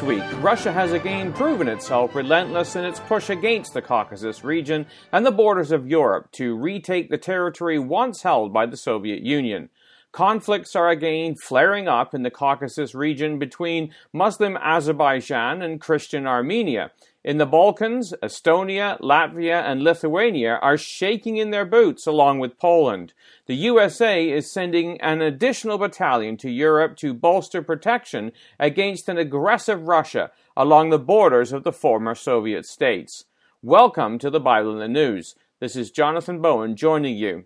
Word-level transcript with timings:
This 0.00 0.08
week, 0.08 0.42
Russia 0.42 0.72
has 0.72 0.92
again 0.92 1.30
proven 1.30 1.68
itself 1.68 2.14
relentless 2.14 2.74
in 2.74 2.86
its 2.86 2.98
push 3.00 3.28
against 3.28 3.74
the 3.74 3.82
Caucasus 3.82 4.42
region 4.42 4.86
and 5.12 5.26
the 5.26 5.30
borders 5.30 5.72
of 5.72 5.86
Europe 5.86 6.32
to 6.32 6.56
retake 6.56 7.10
the 7.10 7.18
territory 7.18 7.78
once 7.78 8.22
held 8.22 8.50
by 8.50 8.64
the 8.64 8.78
Soviet 8.78 9.20
Union. 9.20 9.68
Conflicts 10.10 10.74
are 10.74 10.88
again 10.88 11.34
flaring 11.46 11.86
up 11.86 12.14
in 12.14 12.22
the 12.22 12.30
Caucasus 12.30 12.94
region 12.94 13.38
between 13.38 13.92
Muslim 14.10 14.56
Azerbaijan 14.56 15.60
and 15.60 15.82
Christian 15.82 16.26
Armenia. 16.26 16.92
In 17.22 17.36
the 17.36 17.44
Balkans, 17.44 18.14
Estonia, 18.22 18.98
Latvia, 19.02 19.62
and 19.62 19.84
Lithuania 19.84 20.58
are 20.62 20.78
shaking 20.78 21.36
in 21.36 21.50
their 21.50 21.66
boots 21.66 22.06
along 22.06 22.38
with 22.38 22.58
Poland. 22.58 23.12
The 23.44 23.56
USA 23.56 24.26
is 24.30 24.50
sending 24.50 24.98
an 25.02 25.20
additional 25.20 25.76
battalion 25.76 26.38
to 26.38 26.50
Europe 26.50 26.96
to 26.96 27.12
bolster 27.12 27.60
protection 27.60 28.32
against 28.58 29.06
an 29.10 29.18
aggressive 29.18 29.86
Russia 29.86 30.30
along 30.56 30.88
the 30.88 30.98
borders 30.98 31.52
of 31.52 31.62
the 31.62 31.74
former 31.74 32.14
Soviet 32.14 32.64
states. 32.64 33.26
Welcome 33.60 34.18
to 34.20 34.30
the 34.30 34.40
Bible 34.40 34.72
in 34.72 34.78
the 34.78 34.88
News. 34.88 35.34
This 35.58 35.76
is 35.76 35.90
Jonathan 35.90 36.40
Bowen 36.40 36.74
joining 36.74 37.18
you. 37.18 37.44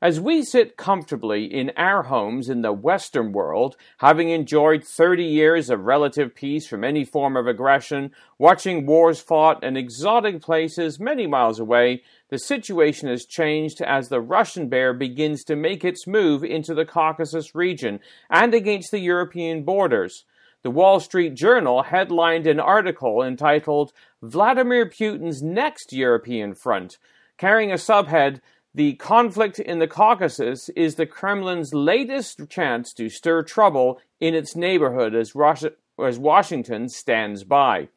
As 0.00 0.20
we 0.20 0.44
sit 0.44 0.76
comfortably 0.76 1.44
in 1.44 1.72
our 1.76 2.04
homes 2.04 2.48
in 2.48 2.62
the 2.62 2.72
Western 2.72 3.32
world, 3.32 3.76
having 3.96 4.28
enjoyed 4.28 4.84
30 4.84 5.24
years 5.24 5.70
of 5.70 5.86
relative 5.86 6.36
peace 6.36 6.68
from 6.68 6.84
any 6.84 7.04
form 7.04 7.36
of 7.36 7.48
aggression, 7.48 8.12
watching 8.38 8.86
wars 8.86 9.18
fought 9.18 9.64
in 9.64 9.76
exotic 9.76 10.40
places 10.40 11.00
many 11.00 11.26
miles 11.26 11.58
away, 11.58 12.04
the 12.28 12.38
situation 12.38 13.08
has 13.08 13.26
changed 13.26 13.80
as 13.82 14.08
the 14.08 14.20
Russian 14.20 14.68
bear 14.68 14.94
begins 14.94 15.42
to 15.42 15.56
make 15.56 15.84
its 15.84 16.06
move 16.06 16.44
into 16.44 16.74
the 16.74 16.86
Caucasus 16.86 17.56
region 17.56 17.98
and 18.30 18.54
against 18.54 18.92
the 18.92 19.00
European 19.00 19.64
borders. 19.64 20.24
The 20.62 20.70
Wall 20.70 21.00
Street 21.00 21.34
Journal 21.34 21.82
headlined 21.82 22.46
an 22.46 22.60
article 22.60 23.20
entitled 23.20 23.92
Vladimir 24.22 24.86
Putin's 24.86 25.42
Next 25.42 25.92
European 25.92 26.54
Front, 26.54 26.98
carrying 27.36 27.72
a 27.72 27.76
subhead 27.76 28.40
the 28.78 28.94
conflict 28.94 29.58
in 29.58 29.80
the 29.80 29.88
Caucasus 29.88 30.68
is 30.68 30.94
the 30.94 31.04
Kremlin's 31.04 31.74
latest 31.74 32.48
chance 32.48 32.92
to 32.92 33.08
stir 33.08 33.42
trouble 33.42 34.00
in 34.20 34.36
its 34.36 34.54
neighborhood 34.54 35.16
as, 35.16 35.34
Russia, 35.34 35.72
as 36.00 36.16
Washington 36.16 36.88
stands 36.88 37.42
by. 37.42 37.88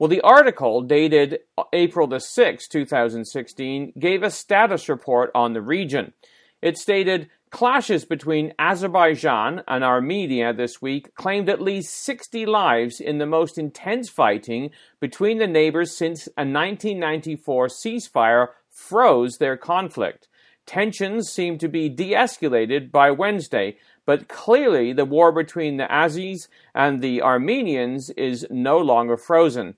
Well, 0.00 0.08
the 0.08 0.22
article, 0.22 0.82
dated 0.82 1.38
April 1.72 2.08
the 2.08 2.16
6th, 2.16 2.66
2016, 2.68 3.92
gave 4.00 4.24
a 4.24 4.30
status 4.32 4.88
report 4.88 5.30
on 5.32 5.52
the 5.52 5.62
region. 5.62 6.12
It 6.60 6.76
stated 6.76 7.30
clashes 7.50 8.04
between 8.04 8.52
Azerbaijan 8.58 9.62
and 9.68 9.84
Armenia 9.84 10.52
this 10.52 10.82
week 10.82 11.14
claimed 11.14 11.48
at 11.48 11.62
least 11.62 12.04
60 12.04 12.46
lives 12.46 13.00
in 13.00 13.18
the 13.18 13.26
most 13.26 13.58
intense 13.58 14.10
fighting 14.10 14.70
between 14.98 15.38
the 15.38 15.46
neighbors 15.46 15.96
since 15.96 16.26
a 16.36 16.42
1994 16.42 17.68
ceasefire 17.68 18.48
froze 18.76 19.38
their 19.38 19.56
conflict. 19.56 20.28
Tensions 20.66 21.30
seem 21.30 21.58
to 21.58 21.68
be 21.68 21.88
de 21.88 22.12
escalated 22.12 22.90
by 22.90 23.10
Wednesday, 23.10 23.78
but 24.04 24.28
clearly 24.28 24.92
the 24.92 25.04
war 25.04 25.32
between 25.32 25.76
the 25.76 25.86
Azis 25.90 26.48
and 26.74 27.00
the 27.00 27.22
Armenians 27.22 28.10
is 28.10 28.46
no 28.50 28.78
longer 28.78 29.16
frozen. 29.16 29.76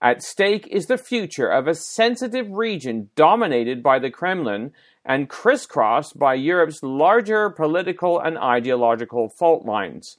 At 0.00 0.22
stake 0.22 0.66
is 0.68 0.86
the 0.86 0.96
future 0.96 1.48
of 1.48 1.66
a 1.66 1.74
sensitive 1.74 2.48
region 2.50 3.10
dominated 3.16 3.82
by 3.82 3.98
the 3.98 4.10
Kremlin 4.10 4.72
and 5.04 5.28
crisscrossed 5.28 6.18
by 6.18 6.34
Europe's 6.34 6.82
larger 6.82 7.50
political 7.50 8.20
and 8.20 8.38
ideological 8.38 9.28
fault 9.28 9.66
lines. 9.66 10.16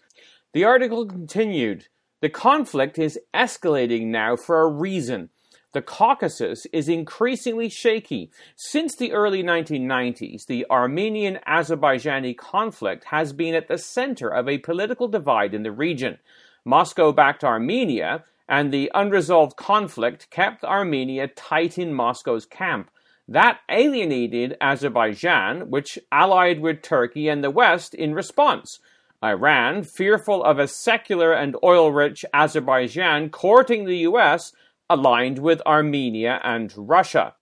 The 0.54 0.66
article 0.66 1.06
continued 1.06 1.88
The 2.22 2.30
conflict 2.30 3.00
is 3.00 3.20
escalating 3.34 4.08
now 4.08 4.36
for 4.36 4.62
a 4.62 4.68
reason 4.70 5.30
the 5.72 5.82
Caucasus 5.82 6.66
is 6.74 6.90
increasingly 6.90 7.70
shaky. 7.70 8.32
Since 8.56 8.96
the 8.96 9.12
early 9.12 9.44
1990s, 9.44 10.48
the 10.48 10.66
Armenian 10.70 11.40
Azerbaijani 11.48 12.36
conflict 12.36 13.06
has 13.06 13.34
been 13.34 13.54
at 13.54 13.68
the 13.68 13.78
center 13.78 14.30
of 14.30 14.50
a 14.50 14.58
political 14.58 15.08
divide 15.08 15.54
in 15.54 15.64
the 15.64 15.72
region. 15.72 16.18
Moscow 16.66 17.12
backed 17.12 17.44
Armenia, 17.44 18.24
and 18.48 18.74
the 18.74 18.92
unresolved 18.96 19.56
conflict 19.58 20.30
kept 20.32 20.64
Armenia 20.64 21.28
tight 21.28 21.78
in 21.78 21.94
Moscow's 21.94 22.48
camp. 22.48 22.90
That 23.28 23.60
alienated 23.70 24.58
Azerbaijan, 24.60 25.70
which 25.70 26.00
allied 26.12 26.62
with 26.62 26.82
Turkey 26.82 27.30
and 27.30 27.44
the 27.44 27.52
West 27.52 27.94
in 27.94 28.16
response. 28.16 28.80
Iran, 29.24 29.84
fearful 29.84 30.44
of 30.44 30.58
a 30.58 30.68
secular 30.68 31.32
and 31.32 31.56
oil 31.64 31.92
rich 31.92 32.26
Azerbaijan 32.34 33.30
courting 33.30 33.86
the 33.86 33.98
US, 33.98 34.54
aligned 34.90 35.40
with 35.40 35.62
Armenia 35.66 36.40
and 36.44 36.74
Russia. 36.76 37.36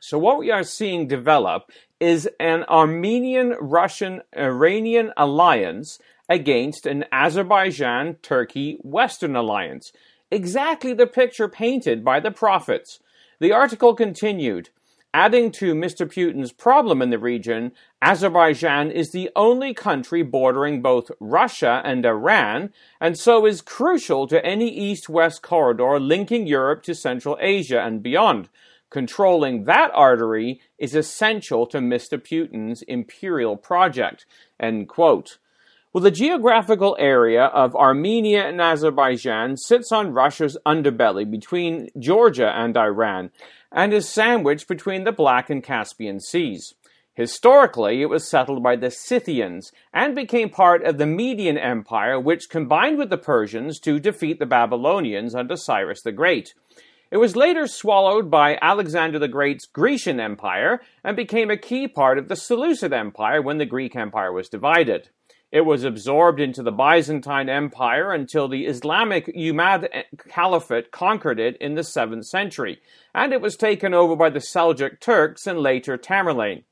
So, 0.00 0.18
what 0.18 0.38
we 0.38 0.50
are 0.50 0.64
seeing 0.64 1.06
develop 1.06 1.70
is 2.00 2.28
an 2.40 2.64
Armenian 2.64 3.54
Russian 3.60 4.22
Iranian 4.36 5.12
alliance 5.16 5.98
against 6.28 6.86
an 6.86 7.04
Azerbaijan 7.12 8.14
Turkey 8.22 8.78
Western 8.82 9.36
alliance. 9.36 9.92
Exactly 10.30 10.94
the 10.94 11.06
picture 11.06 11.48
painted 11.48 12.04
by 12.04 12.20
the 12.20 12.30
prophets. 12.30 13.00
The 13.40 13.52
article 13.52 13.94
continued 13.94 14.70
Adding 15.12 15.50
to 15.52 15.74
Mr. 15.74 16.06
Putin's 16.06 16.52
problem 16.52 17.02
in 17.02 17.10
the 17.10 17.18
region, 17.18 17.72
Azerbaijan 18.00 18.92
is 18.92 19.10
the 19.10 19.28
only 19.34 19.74
country 19.74 20.22
bordering 20.22 20.82
both 20.82 21.10
Russia 21.18 21.82
and 21.84 22.06
Iran, 22.06 22.72
and 23.00 23.18
so 23.18 23.44
is 23.44 23.60
crucial 23.60 24.28
to 24.28 24.44
any 24.46 24.68
east 24.68 25.08
west 25.08 25.42
corridor 25.42 25.98
linking 25.98 26.46
Europe 26.46 26.84
to 26.84 26.94
Central 26.94 27.36
Asia 27.40 27.80
and 27.80 28.04
beyond. 28.04 28.48
Controlling 28.88 29.64
that 29.64 29.90
artery 29.94 30.60
is 30.78 30.94
essential 30.94 31.66
to 31.66 31.78
Mr. 31.78 32.16
Putin's 32.16 32.82
imperial 32.82 33.56
project. 33.56 34.26
End 34.60 34.88
quote. 34.88 35.38
Well, 35.92 36.04
the 36.04 36.12
geographical 36.12 36.96
area 37.00 37.46
of 37.46 37.74
Armenia 37.74 38.46
and 38.46 38.60
Azerbaijan 38.60 39.56
sits 39.56 39.90
on 39.90 40.12
Russia's 40.12 40.56
underbelly 40.64 41.28
between 41.28 41.88
Georgia 41.98 42.48
and 42.48 42.76
Iran 42.76 43.32
and 43.72 43.92
is 43.92 44.08
sandwiched 44.08 44.68
between 44.68 45.02
the 45.02 45.10
Black 45.10 45.50
and 45.50 45.64
Caspian 45.64 46.20
Seas. 46.20 46.74
Historically, 47.14 48.02
it 48.02 48.06
was 48.06 48.30
settled 48.30 48.62
by 48.62 48.76
the 48.76 48.92
Scythians 48.92 49.72
and 49.92 50.14
became 50.14 50.48
part 50.48 50.84
of 50.84 50.98
the 50.98 51.06
Median 51.06 51.58
Empire, 51.58 52.20
which 52.20 52.48
combined 52.48 52.96
with 52.96 53.10
the 53.10 53.18
Persians 53.18 53.80
to 53.80 53.98
defeat 53.98 54.38
the 54.38 54.46
Babylonians 54.46 55.34
under 55.34 55.56
Cyrus 55.56 56.02
the 56.02 56.12
Great. 56.12 56.54
It 57.10 57.16
was 57.16 57.34
later 57.34 57.66
swallowed 57.66 58.30
by 58.30 58.58
Alexander 58.62 59.18
the 59.18 59.26
Great's 59.26 59.66
Grecian 59.66 60.20
Empire 60.20 60.82
and 61.02 61.16
became 61.16 61.50
a 61.50 61.56
key 61.56 61.88
part 61.88 62.16
of 62.16 62.28
the 62.28 62.36
Seleucid 62.36 62.92
Empire 62.92 63.42
when 63.42 63.58
the 63.58 63.66
Greek 63.66 63.96
Empire 63.96 64.32
was 64.32 64.48
divided. 64.48 65.08
It 65.52 65.62
was 65.62 65.82
absorbed 65.82 66.38
into 66.38 66.62
the 66.62 66.70
Byzantine 66.70 67.48
Empire 67.48 68.12
until 68.12 68.46
the 68.46 68.66
Islamic 68.66 69.26
Umayyad 69.34 70.04
Caliphate 70.28 70.92
conquered 70.92 71.40
it 71.40 71.56
in 71.56 71.74
the 71.74 71.80
7th 71.80 72.26
century, 72.26 72.80
and 73.12 73.32
it 73.32 73.40
was 73.40 73.56
taken 73.56 73.92
over 73.92 74.14
by 74.14 74.30
the 74.30 74.38
Seljuk 74.38 75.00
Turks 75.00 75.48
and 75.48 75.58
later 75.58 75.98
Tamerlane. 75.98 76.62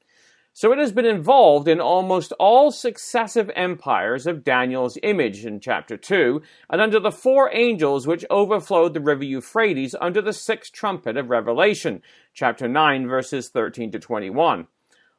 So 0.53 0.73
it 0.73 0.79
has 0.79 0.93
been 0.93 1.05
involved 1.05 1.67
in 1.67 1.81
almost 1.81 2.33
all 2.39 2.71
successive 2.71 3.51
empires 3.57 4.29
of 4.29 4.45
Daniel's 4.45 4.97
image 5.03 5.45
in 5.45 5.59
chapter 5.59 5.97
2, 5.97 6.41
and 6.71 6.81
under 6.81 7.01
the 7.01 7.11
four 7.11 7.51
angels 7.53 8.07
which 8.07 8.25
overflowed 8.31 8.95
the 8.95 9.01
river 9.01 9.25
Euphrates 9.25 9.97
under 10.01 10.23
the 10.23 10.33
sixth 10.33 10.73
trumpet 10.73 11.17
of 11.17 11.31
Revelation, 11.31 12.01
chapter 12.33 12.69
9, 12.69 13.09
verses 13.09 13.49
13 13.49 13.91
to 13.91 13.99
21. 13.99 14.69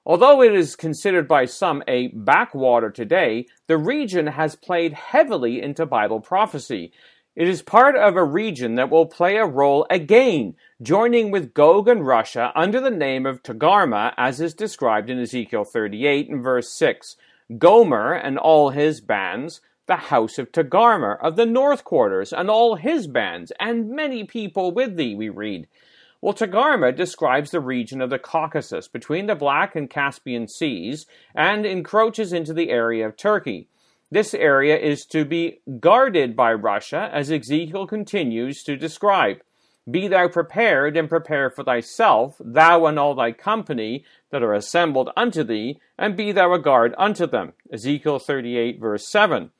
Although 0.09 0.41
it 0.41 0.55
is 0.55 0.75
considered 0.75 1.27
by 1.27 1.45
some 1.45 1.83
a 1.87 2.07
backwater 2.07 2.89
today, 2.89 3.45
the 3.67 3.77
region 3.77 4.25
has 4.25 4.55
played 4.55 4.91
heavily 4.91 5.61
into 5.61 5.85
Bible 5.85 6.19
prophecy. 6.19 6.91
It 7.35 7.47
is 7.47 7.61
part 7.61 7.95
of 7.95 8.15
a 8.15 8.23
region 8.23 8.73
that 8.73 8.89
will 8.89 9.05
play 9.05 9.37
a 9.37 9.45
role 9.45 9.85
again, 9.87 10.55
joining 10.81 11.29
with 11.29 11.53
Gog 11.53 11.87
and 11.87 12.07
Russia 12.07 12.51
under 12.55 12.81
the 12.81 12.89
name 12.89 13.27
of 13.27 13.43
Togarmah, 13.43 14.15
as 14.17 14.41
is 14.41 14.55
described 14.55 15.11
in 15.11 15.19
Ezekiel 15.19 15.63
38 15.63 16.27
and 16.27 16.41
verse 16.41 16.73
6. 16.73 17.15
Gomer 17.59 18.13
and 18.13 18.39
all 18.39 18.71
his 18.71 19.01
bands, 19.01 19.61
the 19.85 19.95
house 19.95 20.39
of 20.39 20.51
Togarmah 20.51 21.19
of 21.21 21.35
the 21.35 21.45
north 21.45 21.83
quarters, 21.83 22.33
and 22.33 22.49
all 22.49 22.77
his 22.77 23.05
bands, 23.05 23.51
and 23.59 23.91
many 23.91 24.23
people 24.23 24.71
with 24.71 24.95
thee, 24.95 25.13
we 25.13 25.29
read. 25.29 25.67
Well, 26.21 26.33
Togarmah 26.33 26.97
describes 26.97 27.51
the 27.51 27.61
region 27.61 28.01
of 28.01 28.09
the 28.09 28.19
Caucasus 28.19 28.89
between 28.89 29.27
the 29.27 29.35
Black 29.35 29.75
and 29.75 29.89
Caspian 29.89 30.49
Seas 30.49 31.05
and 31.33 31.65
encroaches 31.65 32.33
into 32.33 32.53
the 32.53 32.69
area 32.69 33.07
of 33.07 33.15
Turkey. 33.15 33.69
This 34.11 34.33
area 34.33 34.77
is 34.77 35.05
to 35.07 35.23
be 35.23 35.61
guarded 35.79 36.35
by 36.35 36.53
Russia, 36.53 37.09
as 37.13 37.31
Ezekiel 37.31 37.87
continues 37.87 38.63
to 38.63 38.75
describe. 38.75 39.37
Be 39.89 40.09
thou 40.09 40.27
prepared 40.27 40.97
and 40.97 41.07
prepare 41.07 41.49
for 41.49 41.63
thyself, 41.63 42.35
thou 42.39 42.85
and 42.85 42.99
all 42.99 43.15
thy 43.15 43.31
company 43.31 44.03
that 44.29 44.43
are 44.43 44.53
assembled 44.53 45.09
unto 45.15 45.43
thee, 45.43 45.79
and 45.97 46.17
be 46.17 46.33
thou 46.33 46.53
a 46.53 46.59
guard 46.59 46.93
unto 46.97 47.27
them. 47.27 47.53
Ezekiel 47.71 48.19
38, 48.19 48.79
verse 48.79 49.07
7. 49.07 49.51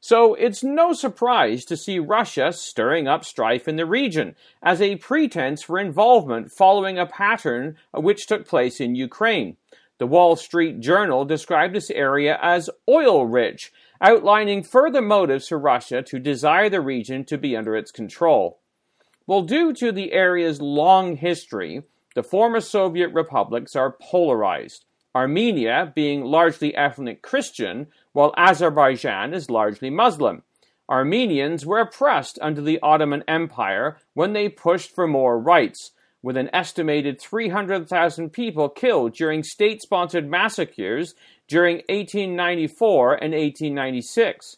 So 0.00 0.34
it's 0.34 0.62
no 0.62 0.92
surprise 0.92 1.64
to 1.64 1.76
see 1.76 1.98
Russia 1.98 2.52
stirring 2.52 3.08
up 3.08 3.24
strife 3.24 3.66
in 3.66 3.76
the 3.76 3.86
region 3.86 4.36
as 4.62 4.80
a 4.80 4.96
pretense 4.96 5.62
for 5.62 5.78
involvement 5.78 6.52
following 6.52 6.98
a 6.98 7.06
pattern 7.06 7.76
which 7.92 8.26
took 8.26 8.46
place 8.46 8.80
in 8.80 8.94
Ukraine. 8.94 9.56
The 9.98 10.06
Wall 10.06 10.36
Street 10.36 10.78
Journal 10.78 11.24
described 11.24 11.74
this 11.74 11.90
area 11.90 12.38
as 12.40 12.70
oil 12.88 13.26
rich, 13.26 13.72
outlining 14.00 14.62
further 14.62 15.02
motives 15.02 15.48
for 15.48 15.58
Russia 15.58 16.02
to 16.02 16.20
desire 16.20 16.70
the 16.70 16.80
region 16.80 17.24
to 17.24 17.36
be 17.36 17.56
under 17.56 17.74
its 17.74 17.90
control. 17.90 18.60
Well, 19.26 19.42
due 19.42 19.72
to 19.74 19.90
the 19.90 20.12
area's 20.12 20.60
long 20.60 21.16
history, 21.16 21.82
the 22.14 22.22
former 22.22 22.60
Soviet 22.60 23.08
republics 23.12 23.74
are 23.74 23.96
polarized. 24.00 24.84
Armenia 25.18 25.92
being 25.96 26.22
largely 26.22 26.76
ethnic 26.76 27.22
Christian, 27.22 27.88
while 28.12 28.32
Azerbaijan 28.36 29.34
is 29.34 29.50
largely 29.50 29.90
Muslim. 29.90 30.44
Armenians 30.88 31.66
were 31.66 31.80
oppressed 31.80 32.38
under 32.40 32.60
the 32.60 32.78
Ottoman 32.84 33.24
Empire 33.26 33.98
when 34.14 34.32
they 34.32 34.48
pushed 34.48 34.94
for 34.94 35.08
more 35.08 35.36
rights, 35.36 35.90
with 36.22 36.36
an 36.36 36.48
estimated 36.52 37.20
300,000 37.20 38.30
people 38.30 38.68
killed 38.68 39.12
during 39.12 39.42
state 39.42 39.82
sponsored 39.82 40.30
massacres 40.30 41.16
during 41.48 41.78
1894 41.88 43.14
and 43.14 43.32
1896. 43.32 44.56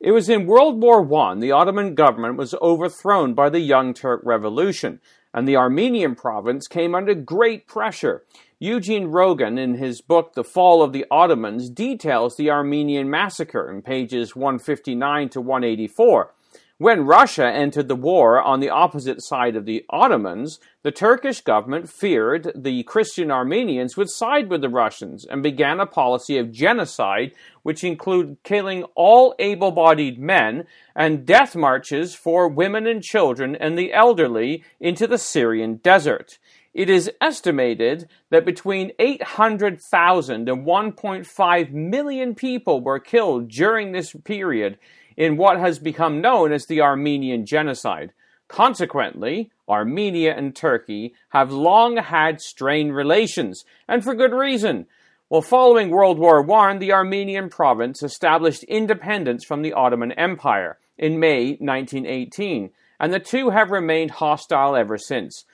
It 0.00 0.10
was 0.10 0.28
in 0.28 0.46
World 0.46 0.82
War 0.82 1.02
I 1.16 1.36
the 1.36 1.52
Ottoman 1.52 1.94
government 1.94 2.36
was 2.36 2.56
overthrown 2.60 3.34
by 3.34 3.50
the 3.50 3.60
Young 3.60 3.94
Turk 3.94 4.20
Revolution, 4.24 5.00
and 5.32 5.46
the 5.46 5.56
Armenian 5.56 6.16
province 6.16 6.66
came 6.66 6.92
under 6.92 7.14
great 7.14 7.68
pressure. 7.68 8.24
Eugene 8.62 9.06
Rogan, 9.06 9.58
in 9.58 9.74
his 9.74 10.00
book 10.00 10.34
The 10.34 10.44
Fall 10.44 10.84
of 10.84 10.92
the 10.92 11.04
Ottomans, 11.10 11.68
details 11.68 12.36
the 12.36 12.52
Armenian 12.52 13.10
massacre 13.10 13.68
in 13.68 13.82
pages 13.82 14.36
159 14.36 15.30
to 15.30 15.40
184. 15.40 16.32
When 16.78 17.04
Russia 17.04 17.44
entered 17.44 17.88
the 17.88 17.96
war 17.96 18.40
on 18.40 18.60
the 18.60 18.70
opposite 18.70 19.20
side 19.20 19.56
of 19.56 19.66
the 19.66 19.84
Ottomans, 19.90 20.60
the 20.84 20.92
Turkish 20.92 21.40
government 21.40 21.88
feared 21.88 22.52
the 22.54 22.84
Christian 22.84 23.32
Armenians 23.32 23.96
would 23.96 24.10
side 24.10 24.48
with 24.48 24.60
the 24.60 24.68
Russians 24.68 25.24
and 25.24 25.42
began 25.42 25.80
a 25.80 25.86
policy 25.86 26.38
of 26.38 26.52
genocide, 26.52 27.32
which 27.64 27.82
included 27.82 28.44
killing 28.44 28.84
all 28.94 29.34
able 29.40 29.72
bodied 29.72 30.20
men 30.20 30.66
and 30.94 31.26
death 31.26 31.56
marches 31.56 32.14
for 32.14 32.46
women 32.46 32.86
and 32.86 33.02
children 33.02 33.56
and 33.56 33.76
the 33.76 33.92
elderly 33.92 34.62
into 34.78 35.08
the 35.08 35.18
Syrian 35.18 35.78
desert. 35.78 36.38
It 36.74 36.88
is 36.88 37.10
estimated 37.20 38.08
that 38.30 38.46
between 38.46 38.92
800,000 38.98 40.48
and 40.48 40.66
1.5 40.66 41.70
million 41.70 42.34
people 42.34 42.80
were 42.80 42.98
killed 42.98 43.48
during 43.48 43.92
this 43.92 44.14
period 44.24 44.78
in 45.16 45.36
what 45.36 45.60
has 45.60 45.78
become 45.78 46.22
known 46.22 46.50
as 46.50 46.64
the 46.64 46.80
Armenian 46.80 47.44
Genocide. 47.44 48.12
Consequently, 48.48 49.50
Armenia 49.68 50.34
and 50.34 50.56
Turkey 50.56 51.14
have 51.30 51.52
long 51.52 51.96
had 51.96 52.40
strained 52.40 52.94
relations, 52.94 53.64
and 53.86 54.02
for 54.02 54.14
good 54.14 54.32
reason. 54.32 54.86
Well, 55.28 55.42
following 55.42 55.90
World 55.90 56.18
War 56.18 56.50
I, 56.52 56.76
the 56.78 56.92
Armenian 56.92 57.50
province 57.50 58.02
established 58.02 58.64
independence 58.64 59.44
from 59.44 59.62
the 59.62 59.72
Ottoman 59.74 60.12
Empire 60.12 60.78
in 60.98 61.20
May 61.20 61.56
1918, 61.60 62.70
and 62.98 63.12
the 63.12 63.20
two 63.20 63.50
have 63.50 63.70
remained 63.70 64.10
hostile 64.12 64.76
ever 64.76 64.96
since. 64.96 65.44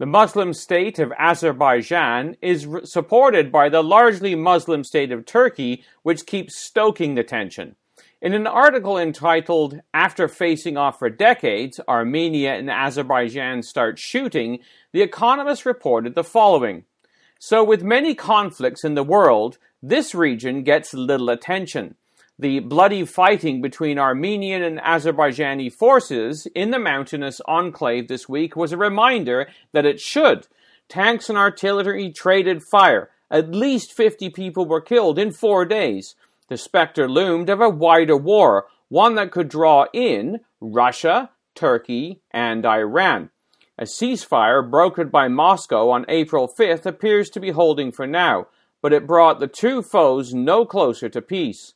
The 0.00 0.06
Muslim 0.06 0.52
state 0.54 0.98
of 0.98 1.12
Azerbaijan 1.16 2.36
is 2.42 2.66
supported 2.82 3.52
by 3.52 3.68
the 3.68 3.80
largely 3.80 4.34
Muslim 4.34 4.82
state 4.82 5.12
of 5.12 5.24
Turkey, 5.24 5.84
which 6.02 6.26
keeps 6.26 6.58
stoking 6.58 7.14
the 7.14 7.22
tension. 7.22 7.76
In 8.20 8.34
an 8.34 8.48
article 8.48 8.98
entitled 8.98 9.80
After 9.92 10.26
Facing 10.26 10.76
Off 10.76 10.98
for 10.98 11.10
Decades, 11.10 11.78
Armenia 11.86 12.54
and 12.54 12.68
Azerbaijan 12.68 13.62
Start 13.62 14.00
Shooting, 14.00 14.58
The 14.92 15.02
Economist 15.02 15.64
reported 15.64 16.16
the 16.16 16.24
following. 16.24 16.86
So, 17.38 17.62
with 17.62 17.84
many 17.84 18.16
conflicts 18.16 18.82
in 18.82 18.96
the 18.96 19.04
world, 19.04 19.58
this 19.80 20.12
region 20.12 20.64
gets 20.64 20.92
little 20.92 21.30
attention. 21.30 21.94
The 22.38 22.58
bloody 22.58 23.04
fighting 23.04 23.62
between 23.62 23.98
Armenian 23.98 24.62
and 24.62 24.80
Azerbaijani 24.80 25.72
forces 25.72 26.48
in 26.54 26.72
the 26.72 26.80
mountainous 26.80 27.40
enclave 27.46 28.08
this 28.08 28.28
week 28.28 28.56
was 28.56 28.72
a 28.72 28.76
reminder 28.76 29.48
that 29.72 29.86
it 29.86 30.00
should. 30.00 30.48
Tanks 30.88 31.28
and 31.28 31.38
artillery 31.38 32.10
traded 32.10 32.62
fire. 32.62 33.10
At 33.30 33.54
least 33.54 33.92
50 33.96 34.30
people 34.30 34.66
were 34.66 34.80
killed 34.80 35.18
in 35.18 35.30
four 35.30 35.64
days 35.64 36.16
the 36.48 36.56
specter 36.56 37.08
loomed 37.08 37.48
of 37.48 37.60
a 37.60 37.70
wider 37.70 38.16
war, 38.16 38.66
one 38.88 39.14
that 39.14 39.30
could 39.30 39.48
draw 39.48 39.86
in 39.92 40.40
Russia, 40.60 41.30
Turkey, 41.54 42.20
and 42.30 42.66
Iran. 42.66 43.30
A 43.78 43.84
ceasefire 43.84 44.68
brokered 44.68 45.10
by 45.10 45.28
Moscow 45.28 45.90
on 45.90 46.04
April 46.08 46.48
5th 46.48 46.86
appears 46.86 47.30
to 47.30 47.40
be 47.40 47.50
holding 47.50 47.90
for 47.92 48.06
now, 48.06 48.46
but 48.82 48.92
it 48.92 49.06
brought 49.06 49.40
the 49.40 49.46
two 49.46 49.82
foes 49.82 50.34
no 50.34 50.64
closer 50.64 51.08
to 51.08 51.22
peace. 51.22 51.73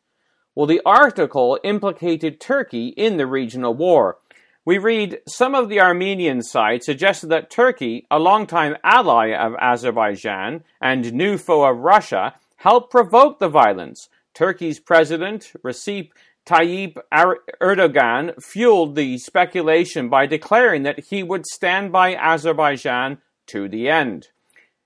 Well, 0.58 0.66
the 0.66 0.82
article 0.84 1.60
implicated 1.62 2.40
Turkey 2.40 2.88
in 2.88 3.16
the 3.16 3.28
regional 3.28 3.74
war. 3.74 4.18
We 4.64 4.78
read 4.78 5.20
some 5.24 5.54
of 5.54 5.68
the 5.68 5.80
Armenian 5.80 6.42
side 6.42 6.82
suggested 6.82 7.28
that 7.28 7.48
Turkey, 7.48 8.08
a 8.10 8.18
longtime 8.18 8.76
ally 8.82 9.32
of 9.32 9.54
Azerbaijan 9.60 10.64
and 10.80 11.12
new 11.12 11.38
foe 11.38 11.62
of 11.62 11.78
Russia, 11.78 12.34
helped 12.56 12.90
provoke 12.90 13.38
the 13.38 13.48
violence, 13.48 14.08
Turkey's 14.34 14.80
president, 14.80 15.52
Recep 15.64 16.10
Tayyip 16.44 16.96
er-, 17.16 17.38
Erdogan, 17.60 18.42
fueled 18.42 18.96
the 18.96 19.18
speculation 19.18 20.08
by 20.08 20.26
declaring 20.26 20.82
that 20.82 21.04
he 21.04 21.22
would 21.22 21.46
stand 21.46 21.92
by 21.92 22.16
Azerbaijan 22.16 23.18
to 23.46 23.68
the 23.68 23.88
end. 23.88 24.30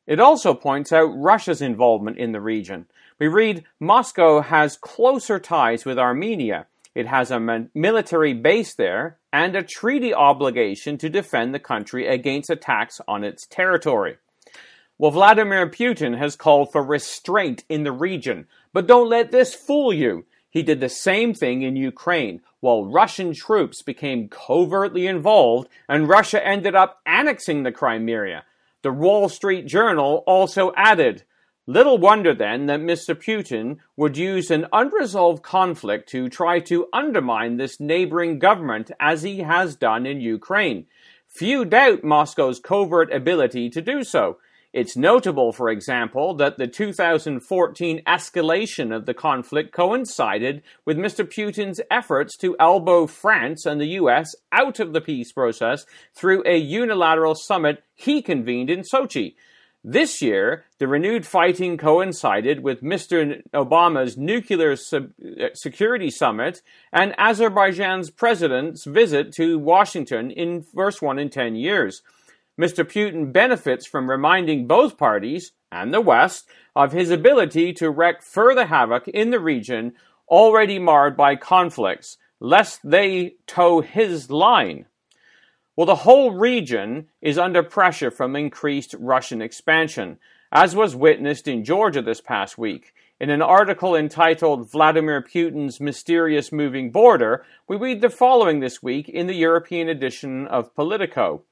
It 0.07 0.21
also 0.21 0.53
points 0.53 0.93
out 0.93 1.17
Russia's 1.17 1.63
involvement 1.63 2.19
in 2.19 2.33
the 2.33 2.43
region. 2.43 2.85
We 3.19 3.29
read 3.29 3.64
Moscow 3.79 4.41
has 4.41 4.76
closer 4.76 5.38
ties 5.38 5.85
with 5.85 5.99
Armenia. 5.99 6.67
It 6.94 7.06
has 7.06 7.31
a 7.31 7.69
military 7.75 8.35
base 8.35 8.75
there 8.75 9.19
and 9.32 9.56
a 9.56 9.62
treaty 9.62 10.12
obligation 10.12 10.99
to 10.99 11.09
defend 11.09 11.55
the 11.55 11.59
country 11.59 12.06
against 12.06 12.50
attacks 12.50 13.00
on 13.09 13.25
its 13.25 13.47
territory. 13.47 14.19
Well, 14.98 15.10
Vladimir 15.10 15.69
Putin 15.69 16.19
has 16.19 16.37
called 16.37 16.70
for 16.70 16.82
restraint 16.82 17.65
in 17.69 17.82
the 17.82 17.93
region, 17.93 18.46
but 18.72 18.87
don't 18.87 19.08
let 19.08 19.31
this 19.31 19.55
fool 19.55 19.93
you. 19.93 20.27
He 20.51 20.63
did 20.63 20.81
the 20.81 20.91
same 20.91 21.32
thing 21.32 21.63
in 21.63 21.77
Ukraine, 21.77 22.43
while 22.60 22.84
Russian 22.84 23.32
troops 23.34 23.82
became 23.82 24.29
covertly 24.29 25.06
involved 25.06 25.69
and 25.89 26.08
Russia 26.08 26.46
ended 26.46 26.75
up 26.75 27.01
annexing 27.06 27.63
the 27.63 27.72
Crimea. 27.72 28.44
The 28.82 28.93
Wall 28.93 29.31
Street 29.31 29.67
Journal 29.67 30.22
also 30.27 30.72
added, 30.77 31.25
Little 31.69 31.97
wonder 31.97 32.35
then 32.35 32.67
that 32.67 32.81
Mr. 32.81 33.15
Putin 33.15 33.77
would 33.97 34.17
use 34.17 34.51
an 34.51 34.67
unresolved 34.73 35.45
conflict 35.45 36.09
to 36.09 36.29
try 36.29 36.59
to 36.59 36.89
undermine 36.93 37.57
this 37.57 37.79
neighboring 37.79 38.41
government 38.41 38.91
as 38.99 39.23
he 39.23 39.39
has 39.41 39.77
done 39.77 40.05
in 40.05 40.21
Ukraine. 40.21 40.87
Few 41.29 41.65
doubt 41.65 42.03
Moscow's 42.03 42.59
covert 42.59 43.13
ability 43.13 43.71
to 43.71 43.81
do 43.81 44.03
so. 44.03 44.39
It's 44.73 44.97
notable, 44.97 45.53
for 45.53 45.69
example, 45.69 46.35
that 46.35 46.59
the 46.59 46.67
2014 46.67 48.03
escalation 48.09 48.95
of 48.95 49.07
the 49.07 49.15
conflict 49.15 49.73
coincided 49.73 50.63
with 50.85 50.97
Mr. 50.97 51.25
Putin's 51.25 51.81
efforts 51.93 52.37
to 52.39 52.57
elbow 52.59 53.07
France 53.07 53.67
and 53.67 53.81
the 53.81 53.99
US 54.01 54.35
out 54.51 54.81
of 54.81 54.93
the 54.93 55.01
peace 55.01 55.31
process 55.31 55.85
through 56.13 56.43
a 56.45 56.57
unilateral 56.57 57.37
summit 57.37 57.85
he 57.95 58.21
convened 58.21 58.69
in 58.69 58.81
Sochi. 58.81 59.35
This 59.84 60.22
year, 60.22 60.67
the 60.79 60.86
renewed 60.86 61.27
fighting 61.27 61.77
coincided 61.77 62.62
with 62.62 62.82
Mr. 62.82 63.43
Obama's 63.53 64.17
nuclear 64.17 64.77
sub- 64.77 65.10
uh, 65.20 65.48
security 65.55 66.08
summit 66.08 66.62
and 66.93 67.19
Azerbaijan's 67.19 68.08
president's 68.08 68.84
visit 68.84 69.32
to 69.32 69.58
Washington 69.58 70.31
in 70.31 70.62
first 70.62 71.03
one 71.03 71.19
in 71.19 71.31
10 71.31 71.56
years. 71.56 72.03
Mr. 72.60 72.84
Putin 72.84 73.32
benefits 73.32 73.84
from 73.84 74.08
reminding 74.08 74.69
both 74.69 74.96
parties 74.96 75.51
and 75.72 75.93
the 75.93 76.01
West 76.01 76.46
of 76.77 76.93
his 76.93 77.10
ability 77.10 77.72
to 77.72 77.91
wreak 77.91 78.22
further 78.22 78.67
havoc 78.67 79.08
in 79.08 79.31
the 79.31 79.41
region 79.41 79.94
already 80.29 80.79
marred 80.79 81.17
by 81.17 81.34
conflicts, 81.34 82.19
lest 82.39 82.79
they 82.84 83.34
toe 83.48 83.81
his 83.81 84.31
line. 84.31 84.86
Well, 85.74 85.86
the 85.86 85.94
whole 85.94 86.32
region 86.32 87.08
is 87.22 87.38
under 87.38 87.62
pressure 87.62 88.10
from 88.10 88.36
increased 88.36 88.94
Russian 88.98 89.41
expansion, 89.41 90.19
as 90.52 90.76
was 90.76 90.94
witnessed 90.94 91.48
in 91.48 91.64
Georgia 91.64 92.02
this 92.02 92.20
past 92.20 92.58
week. 92.58 92.93
In 93.19 93.31
an 93.31 93.41
article 93.41 93.96
entitled 93.96 94.70
Vladimir 94.70 95.22
Putin's 95.22 95.81
Mysterious 95.81 96.52
Moving 96.52 96.91
Border, 96.91 97.46
we 97.69 97.76
read 97.76 98.02
the 98.02 98.10
following 98.10 98.60
this 98.60 98.82
week 98.82 99.08
in 99.08 99.29
the 99.29 99.34
European 99.34 99.88
edition 99.88 100.46
of 100.48 100.74
Politico. 100.74 101.43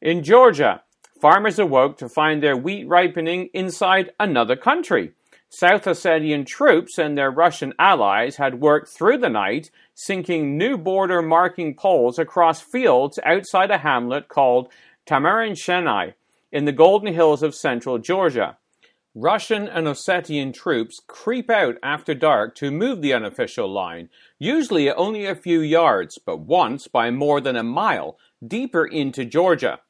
In 0.00 0.22
Georgia, 0.22 0.82
farmers 1.20 1.58
awoke 1.58 1.98
to 1.98 2.08
find 2.08 2.42
their 2.42 2.56
wheat 2.56 2.88
ripening 2.88 3.50
inside 3.52 4.12
another 4.18 4.56
country. 4.56 5.12
South 5.50 5.84
Ossetian 5.84 6.46
troops 6.46 6.98
and 6.98 7.16
their 7.16 7.30
Russian 7.30 7.72
allies 7.78 8.36
had 8.36 8.60
worked 8.60 8.88
through 8.88 9.18
the 9.18 9.30
night, 9.30 9.70
sinking 9.94 10.58
new 10.58 10.76
border 10.76 11.22
marking 11.22 11.74
poles 11.74 12.18
across 12.18 12.60
fields 12.60 13.18
outside 13.24 13.70
a 13.70 13.78
hamlet 13.78 14.28
called 14.28 14.68
Tamarinshchenai 15.06 16.12
in 16.52 16.66
the 16.66 16.72
Golden 16.72 17.14
Hills 17.14 17.42
of 17.42 17.54
central 17.54 17.98
Georgia. 17.98 18.58
Russian 19.14 19.66
and 19.66 19.86
Ossetian 19.86 20.52
troops 20.52 21.00
creep 21.06 21.48
out 21.48 21.76
after 21.82 22.14
dark 22.14 22.54
to 22.56 22.70
move 22.70 23.00
the 23.00 23.14
unofficial 23.14 23.72
line, 23.72 24.10
usually 24.38 24.92
only 24.92 25.24
a 25.24 25.34
few 25.34 25.60
yards, 25.60 26.18
but 26.18 26.40
once 26.40 26.88
by 26.88 27.10
more 27.10 27.40
than 27.40 27.56
a 27.56 27.62
mile, 27.62 28.18
deeper 28.46 28.86
into 28.86 29.24
Georgia. 29.24 29.80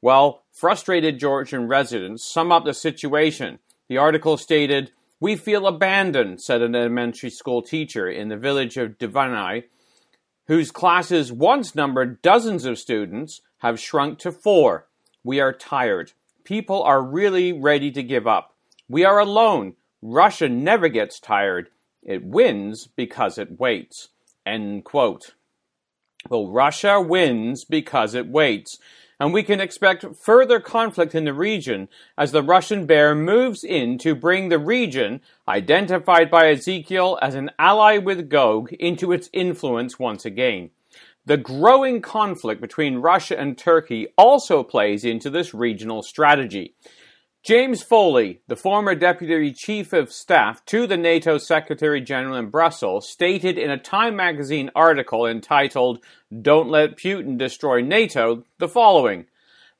Well, 0.00 0.44
frustrated 0.52 1.18
Georgian 1.18 1.66
residents 1.66 2.24
sum 2.24 2.52
up 2.52 2.64
the 2.64 2.72
situation 2.72 3.58
the 3.92 3.98
article 3.98 4.38
stated, 4.38 4.90
We 5.20 5.36
feel 5.36 5.66
abandoned, 5.66 6.40
said 6.40 6.62
an 6.62 6.74
elementary 6.74 7.28
school 7.28 7.60
teacher 7.60 8.08
in 8.08 8.28
the 8.28 8.38
village 8.38 8.78
of 8.78 8.96
Divanai, 8.96 9.64
whose 10.46 10.70
classes 10.70 11.30
once 11.30 11.74
numbered 11.74 12.22
dozens 12.22 12.64
of 12.64 12.78
students 12.78 13.42
have 13.58 13.78
shrunk 13.78 14.18
to 14.20 14.32
four. 14.32 14.88
We 15.22 15.40
are 15.40 15.52
tired. 15.52 16.12
People 16.42 16.82
are 16.82 17.02
really 17.02 17.52
ready 17.52 17.90
to 17.90 18.02
give 18.02 18.26
up. 18.26 18.54
We 18.88 19.04
are 19.04 19.18
alone. 19.18 19.74
Russia 20.00 20.48
never 20.48 20.88
gets 20.88 21.20
tired. 21.20 21.68
It 22.02 22.24
wins 22.24 22.88
because 22.96 23.36
it 23.36 23.60
waits. 23.60 24.08
End 24.46 24.84
quote. 24.84 25.34
Well, 26.30 26.50
Russia 26.50 26.98
wins 26.98 27.66
because 27.66 28.14
it 28.14 28.26
waits 28.26 28.78
and 29.22 29.32
we 29.32 29.44
can 29.44 29.60
expect 29.60 30.04
further 30.16 30.58
conflict 30.58 31.14
in 31.14 31.24
the 31.24 31.32
region 31.32 31.88
as 32.18 32.32
the 32.32 32.42
Russian 32.42 32.86
bear 32.86 33.14
moves 33.14 33.62
in 33.62 33.96
to 33.98 34.16
bring 34.16 34.48
the 34.48 34.58
region, 34.58 35.20
identified 35.46 36.28
by 36.28 36.48
Ezekiel 36.48 37.20
as 37.22 37.36
an 37.36 37.52
ally 37.56 37.98
with 37.98 38.28
Gog, 38.28 38.72
into 38.72 39.12
its 39.12 39.30
influence 39.32 39.96
once 39.96 40.24
again. 40.24 40.70
The 41.24 41.36
growing 41.36 42.02
conflict 42.02 42.60
between 42.60 42.96
Russia 42.96 43.38
and 43.38 43.56
Turkey 43.56 44.08
also 44.18 44.64
plays 44.64 45.04
into 45.04 45.30
this 45.30 45.54
regional 45.54 46.02
strategy. 46.02 46.74
James 47.42 47.82
Foley, 47.82 48.40
the 48.46 48.54
former 48.54 48.94
Deputy 48.94 49.52
Chief 49.52 49.92
of 49.92 50.12
Staff 50.12 50.64
to 50.66 50.86
the 50.86 50.96
NATO 50.96 51.38
Secretary 51.38 52.00
General 52.00 52.36
in 52.36 52.50
Brussels, 52.50 53.08
stated 53.08 53.58
in 53.58 53.68
a 53.68 53.76
Time 53.76 54.14
magazine 54.14 54.70
article 54.76 55.26
entitled 55.26 55.98
Don't 56.40 56.68
Let 56.68 56.96
Putin 56.96 57.36
Destroy 57.36 57.80
NATO 57.80 58.44
the 58.58 58.68
following. 58.68 59.26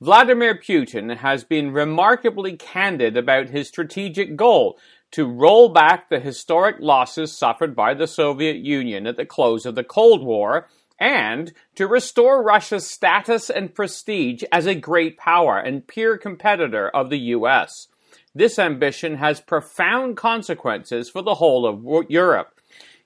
Vladimir 0.01 0.57
Putin 0.57 1.19
has 1.19 1.45
been 1.45 1.71
remarkably 1.71 2.57
candid 2.57 3.17
about 3.17 3.51
his 3.51 3.69
strategic 3.69 4.35
goal 4.35 4.77
to 5.13 5.25
roll 5.25 5.69
back 5.69 6.09
the 6.09 6.19
historic 6.19 6.79
losses 6.81 7.31
suffered 7.31 7.77
by 7.77 7.95
the 7.95 8.09
Soviet 8.09 8.57
Union 8.57 9.07
at 9.07 9.17
the 9.17 9.25
close 9.25 9.65
of 9.65 9.77
the 9.77 9.85
Cold 9.85 10.25
War 10.25 10.67
and 11.03 11.53
to 11.75 11.89
restore 11.89 12.45
Russia's 12.45 12.89
status 12.89 13.51
and 13.51 13.75
prestige 13.75 14.45
as 14.53 14.67
a 14.67 14.75
great 14.77 15.19
power 15.19 15.59
and 15.59 15.85
peer 15.85 16.17
competitor 16.17 16.89
of 16.91 17.11
the 17.11 17.19
US. 17.19 17.89
This 18.37 18.57
ambition 18.57 19.17
has 19.17 19.41
profound 19.41 20.17
consequences 20.17 21.11
for 21.11 21.21
the 21.21 21.35
whole 21.35 21.67
of 21.67 22.09
Europe. 22.09 22.61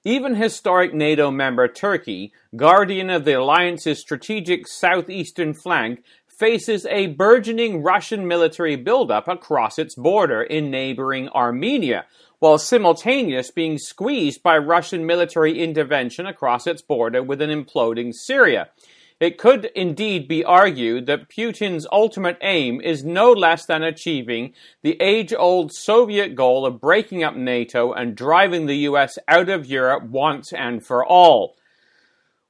Even 0.05 0.35
historic 0.35 0.93
NATO 0.93 1.31
member 1.31 1.67
Turkey, 1.69 2.35
guardian 2.55 3.09
of 3.09 3.25
the 3.25 3.33
alliance's 3.33 3.99
strategic 3.99 4.69
southeastern 4.69 5.55
flank, 5.55 6.05
faces 6.37 6.87
a 6.87 7.07
burgeoning 7.09 7.83
Russian 7.83 8.29
military 8.29 8.77
buildup 8.77 9.27
across 9.27 9.79
its 9.79 9.95
border 9.95 10.43
in 10.43 10.71
neighboring 10.71 11.29
Armenia, 11.31 12.05
while 12.39 12.59
simultaneously 12.59 13.53
being 13.55 13.79
squeezed 13.79 14.43
by 14.43 14.59
Russian 14.59 15.07
military 15.07 15.63
intervention 15.63 16.27
across 16.27 16.67
its 16.67 16.83
border 16.83 17.23
with 17.23 17.41
an 17.41 17.51
imploding 17.51 18.13
Syria. 18.13 18.69
It 19.19 19.39
could 19.39 19.71
indeed 19.75 20.29
be 20.29 20.45
argued 20.45 21.07
that 21.07 21.31
Putin's 21.31 21.87
ultimate 21.91 22.37
aim 22.43 22.83
is 22.83 23.03
no 23.03 23.33
less 23.33 23.65
than 23.65 23.83
achieving 23.83 24.53
the 24.83 25.01
age 25.01 25.33
old 25.33 25.73
Soviet 25.73 26.35
goal 26.35 26.67
of 26.67 26.83
breaking 26.83 27.25
up 27.25 27.35
NATO 27.35 27.95
and 27.95 28.15
driving 28.15 28.67
the 28.67 28.77
US 28.89 29.19
out 29.27 29.49
of 29.49 29.65
Europe 29.65 30.05
once 30.05 30.53
and 30.53 30.85
for 30.85 31.03
all. 31.03 31.57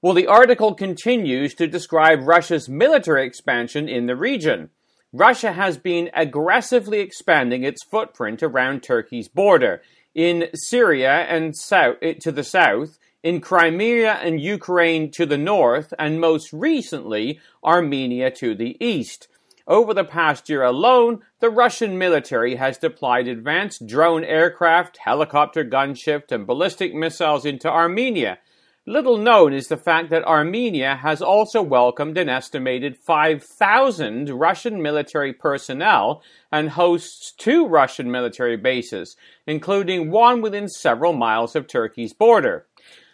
Well, 0.07 0.15
the 0.15 0.29
article 0.29 0.73
continues 0.73 1.53
to 1.55 1.67
describe 1.67 2.29
Russia's 2.29 2.69
military 2.69 3.27
expansion 3.27 3.89
in 3.89 4.07
the 4.07 4.15
region. 4.15 4.71
Russia 5.13 5.51
has 5.51 5.79
been 5.79 6.11
aggressively 6.15 7.01
expanding 7.01 7.65
its 7.65 7.83
footprint 7.83 8.41
around 8.41 8.85
Turkey's 8.85 9.27
border, 9.27 9.83
in 10.15 10.47
Syria 10.55 11.27
and 11.29 11.57
south, 11.57 11.97
eh, 12.03 12.15
to 12.21 12.31
the 12.31 12.45
south, 12.45 13.01
in 13.25 13.41
Crimea 13.41 14.13
and 14.13 14.41
Ukraine 14.41 15.11
to 15.11 15.27
the 15.27 15.37
north, 15.37 15.93
and 15.99 16.21
most 16.21 16.53
recently, 16.53 17.41
Armenia 17.65 18.31
to 18.31 18.55
the 18.55 18.77
east. 18.79 19.27
Over 19.67 19.93
the 19.93 20.05
past 20.05 20.49
year 20.49 20.63
alone, 20.63 21.23
the 21.41 21.51
Russian 21.51 21.99
military 21.99 22.55
has 22.55 22.79
deployed 22.79 23.27
advanced 23.27 23.89
drone 23.89 24.23
aircraft, 24.23 24.99
helicopter 24.99 25.65
gunship, 25.65 26.31
and 26.31 26.47
ballistic 26.47 26.95
missiles 26.95 27.45
into 27.45 27.69
Armenia, 27.69 28.39
Little 28.89 29.19
known 29.19 29.53
is 29.53 29.67
the 29.67 29.77
fact 29.77 30.11
that 30.11 30.23
Armenia 30.23 30.95
has 30.95 31.21
also 31.21 31.61
welcomed 31.61 32.17
an 32.17 32.29
estimated 32.29 32.97
5,000 32.97 34.31
Russian 34.31 34.81
military 34.81 35.33
personnel 35.33 36.23
and 36.53 36.71
hosts 36.71 37.33
two 37.37 37.67
Russian 37.67 38.13
military 38.13 38.57
bases, 38.57 39.17
including 39.45 40.13
one 40.13 40.41
within 40.41 40.69
several 40.69 41.15
miles 41.15 41.57
of 41.57 41.67
Turkey's 41.67 42.13
border. 42.13 42.67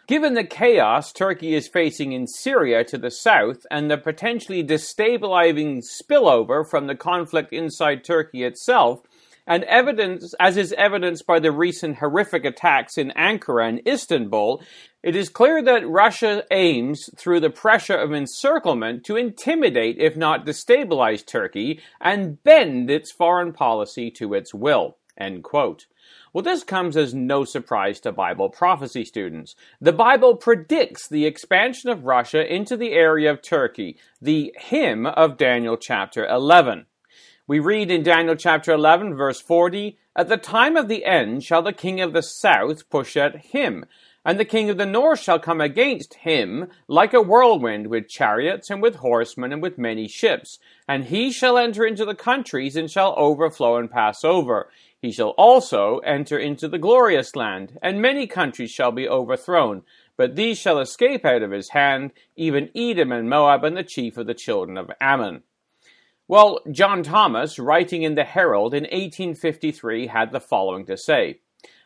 Given 0.06 0.34
the 0.34 0.44
chaos 0.44 1.10
Turkey 1.10 1.54
is 1.54 1.68
facing 1.68 2.12
in 2.12 2.26
Syria 2.26 2.84
to 2.84 2.98
the 2.98 3.10
south 3.10 3.64
and 3.70 3.90
the 3.90 3.96
potentially 3.96 4.62
destabilizing 4.62 5.82
spillover 5.82 6.68
from 6.68 6.86
the 6.86 6.96
conflict 6.96 7.50
inside 7.50 8.04
Turkey 8.04 8.44
itself, 8.44 9.00
and 9.46 9.64
evidence, 9.64 10.34
as 10.38 10.56
is 10.56 10.72
evidenced 10.75 11.26
by 11.26 11.40
the 11.40 11.52
recent 11.52 11.99
horrific 11.99 12.44
attacks 12.44 12.96
in 12.96 13.12
Ankara 13.16 13.68
and 13.68 13.87
Istanbul, 13.87 14.62
it 15.02 15.16
is 15.16 15.28
clear 15.28 15.62
that 15.62 15.88
Russia 15.88 16.44
aims, 16.50 17.11
through 17.16 17.40
the 17.40 17.50
pressure 17.50 17.96
of 17.96 18.12
encirclement, 18.12 19.04
to 19.04 19.16
intimidate, 19.16 19.96
if 19.99 20.16
not 20.16 20.46
destabilize 20.46 21.26
Turkey, 21.26 21.80
and 22.00 22.42
bend 22.44 22.90
its 22.90 23.11
foreign 23.11 23.52
policy 23.52 24.11
to 24.12 24.34
its 24.34 24.54
will. 24.54 24.96
End 25.18 25.42
quote. 25.42 25.87
Well, 26.32 26.42
this 26.42 26.64
comes 26.64 26.96
as 26.96 27.12
no 27.12 27.44
surprise 27.44 28.00
to 28.00 28.12
Bible 28.12 28.49
prophecy 28.49 29.04
students. 29.04 29.54
The 29.80 29.92
Bible 29.92 30.37
predicts 30.37 31.08
the 31.08 31.26
expansion 31.26 31.90
of 31.90 32.04
Russia 32.04 32.50
into 32.50 32.76
the 32.76 32.92
area 32.92 33.30
of 33.30 33.42
Turkey, 33.42 33.99
the 34.20 34.54
hymn 34.56 35.04
of 35.04 35.37
Daniel 35.37 35.76
chapter 35.76 36.26
11. 36.26 36.87
We 37.52 37.59
read 37.59 37.90
in 37.90 38.02
Daniel 38.02 38.35
chapter 38.35 38.73
11, 38.73 39.14
verse 39.14 39.38
40 39.38 39.99
At 40.16 40.30
the 40.30 40.38
time 40.38 40.75
of 40.75 40.88
the 40.88 41.04
end 41.04 41.44
shall 41.44 41.61
the 41.61 41.75
king 41.75 42.00
of 42.00 42.14
the 42.14 42.23
south 42.23 42.88
push 42.88 43.14
at 43.14 43.44
him, 43.44 43.85
and 44.25 44.40
the 44.40 44.47
king 44.47 44.71
of 44.71 44.78
the 44.78 44.87
north 44.87 45.21
shall 45.21 45.38
come 45.38 45.61
against 45.61 46.14
him 46.14 46.68
like 46.88 47.12
a 47.12 47.21
whirlwind 47.21 47.88
with 47.88 48.09
chariots 48.09 48.71
and 48.71 48.80
with 48.80 48.94
horsemen 48.94 49.52
and 49.52 49.61
with 49.61 49.76
many 49.76 50.09
ships. 50.09 50.61
And 50.88 51.04
he 51.04 51.30
shall 51.30 51.59
enter 51.59 51.85
into 51.85 52.06
the 52.06 52.14
countries 52.14 52.75
and 52.75 52.90
shall 52.90 53.14
overflow 53.18 53.76
and 53.76 53.90
pass 53.90 54.25
over. 54.25 54.71
He 55.02 55.12
shall 55.12 55.35
also 55.37 55.99
enter 55.99 56.38
into 56.38 56.68
the 56.68 56.78
glorious 56.78 57.37
land, 57.37 57.78
and 57.82 58.00
many 58.00 58.26
countries 58.26 58.71
shall 58.71 58.92
be 58.92 59.06
overthrown. 59.06 59.82
But 60.16 60.37
these 60.37 60.56
shall 60.56 60.78
escape 60.78 61.26
out 61.26 61.42
of 61.42 61.50
his 61.50 61.68
hand, 61.68 62.12
even 62.35 62.71
Edom 62.75 63.12
and 63.12 63.28
Moab 63.28 63.62
and 63.62 63.76
the 63.76 63.85
chief 63.85 64.16
of 64.16 64.26
the 64.26 64.32
children 64.32 64.78
of 64.78 64.90
Ammon. 65.02 65.42
Well, 66.32 66.60
John 66.70 67.02
Thomas, 67.02 67.58
writing 67.58 68.04
in 68.04 68.14
the 68.14 68.24
Herald 68.24 68.72
in 68.72 68.84
1853, 68.84 70.06
had 70.06 70.32
the 70.32 70.40
following 70.40 70.86
to 70.86 70.96
say 70.96 71.40